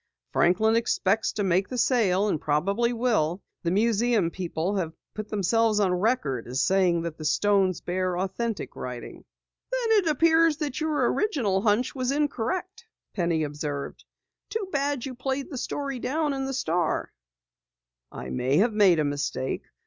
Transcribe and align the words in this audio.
"Franklin 0.33 0.75
expects 0.75 1.31
to 1.33 1.43
make 1.43 1.69
the 1.69 1.77
sale 1.77 2.27
and 2.27 2.41
probably 2.41 2.91
will. 2.91 3.43
The 3.61 3.69
museum 3.69 4.31
people 4.31 4.77
have 4.77 4.93
put 5.13 5.29
themselves 5.29 5.79
on 5.79 5.93
record 5.93 6.47
as 6.47 6.63
saying 6.63 7.03
that 7.03 7.19
the 7.19 7.23
stones 7.23 7.81
bear 7.81 8.17
authentic 8.17 8.75
writing." 8.75 9.23
"Then 9.71 9.99
it 9.99 10.07
appears 10.07 10.57
that 10.57 10.81
your 10.81 11.13
original 11.13 11.61
hunch 11.61 11.93
was 11.93 12.11
incorrect," 12.11 12.83
Penny 13.13 13.43
observed. 13.43 14.03
"Too 14.49 14.67
bad 14.71 15.05
you 15.05 15.13
played 15.13 15.43
down 15.43 15.51
the 15.51 15.57
story 15.59 15.97
in 15.97 16.45
the 16.47 16.53
Star." 16.53 17.13
"I 18.11 18.31
may 18.31 18.57
have 18.57 18.73
made 18.73 18.97
a 18.97 19.03
mistake. 19.03 19.61